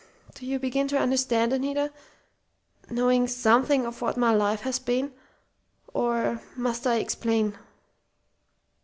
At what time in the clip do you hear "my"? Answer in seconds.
4.17-4.33